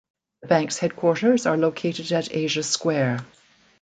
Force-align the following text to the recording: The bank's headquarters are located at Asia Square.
The 0.41 0.47
bank's 0.47 0.79
headquarters 0.79 1.45
are 1.45 1.55
located 1.57 2.11
at 2.11 2.35
Asia 2.35 2.63
Square. 2.63 3.23